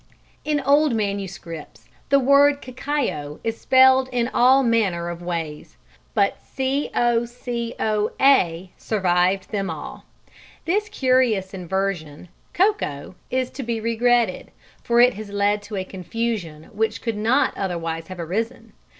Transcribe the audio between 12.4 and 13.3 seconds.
cocoa,